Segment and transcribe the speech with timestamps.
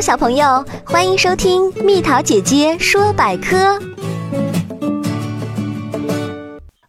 [0.00, 3.78] 小朋友，欢迎收听蜜桃姐姐说百科。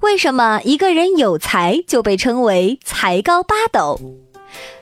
[0.02, 4.25] 为什么一个人有才就被称为才高八斗？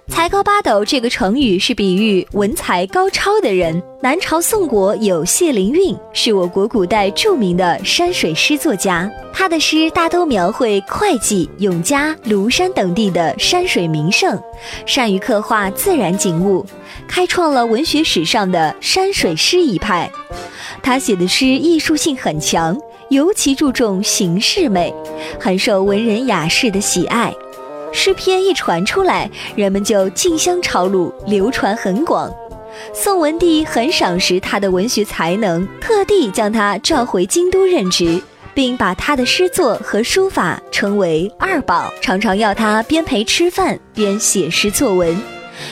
[0.10, 3.82] 才高八斗这个成语是比喻文才高超的人。
[4.02, 9.10] 南朝宋国有谢灵运，是我国古代著名的山水诗作家。
[9.32, 14.40] 他的诗大都描绘会稽、永嘉、庐山等地的山水名胜，
[14.86, 16.66] 善于刻画自然景物，
[17.08, 20.12] 开创了文学史上的山水诗一派。
[20.82, 22.78] 他写的诗艺术性很强，
[23.10, 24.94] 尤其注重形式美，
[25.40, 27.34] 很受文人雅士的喜爱。
[27.94, 32.30] 诗篇一传出来，人们就竞相抄录，流传很广。
[32.92, 38.20] 宋文帝很赏识他的文学才能，特地将他召回京都任职，
[38.54, 45.16] 并把他的诗作和书法称为二宝，常常要他边陪吃饭边写诗作文。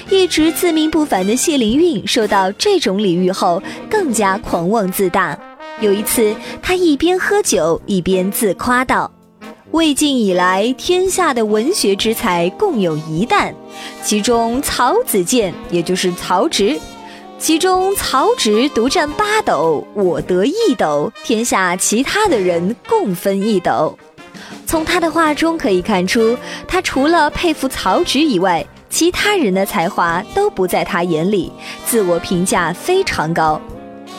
[0.09, 5.37] 一直自命不凡的谢灵运受到这种礼遇后，更加狂妄自大。
[5.79, 9.11] 有一次，他一边喝酒一边自夸道。
[9.71, 13.55] 魏晋以来，天下的文学之才共有一担，
[14.03, 16.77] 其中曹子建，也就是曹植，
[17.39, 23.97] 其中曹植独占八斗，我得一斗，天下其他的人共分一斗。
[24.65, 31.49] 从他的话中可以看出，他除了佩服曹植以外，其他人的才华都不在他眼里，
[31.85, 33.59] 自我评价非常高，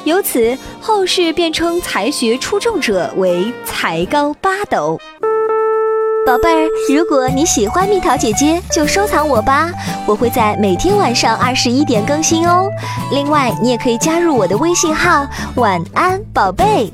[0.04, 4.98] 由此后世便称才学出众者为才高八斗。
[6.32, 9.70] 宝贝儿，如果你喜欢蜜桃姐姐，就收藏我吧，
[10.06, 12.70] 我会在每天晚上二十一点更新哦。
[13.10, 16.90] 另外，你也可以加入我的微信号“晚安宝贝”。